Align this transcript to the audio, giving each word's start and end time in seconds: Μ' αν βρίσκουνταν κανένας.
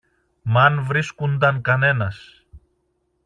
Μ' 0.43 0.57
αν 0.57 0.83
βρίσκουνταν 0.83 1.61
κανένας. 1.61 2.45